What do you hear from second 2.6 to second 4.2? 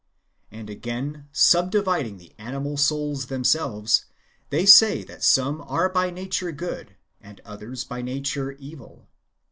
souls themselves,